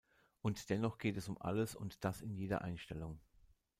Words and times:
Und 0.41 0.71
dennoch 0.71 0.97
geht 0.97 1.15
es 1.15 1.29
um 1.29 1.39
alles 1.39 1.75
und 1.75 2.03
das 2.03 2.21
in 2.21 2.33
jeder 2.33 2.63
Einstellung. 2.63 3.19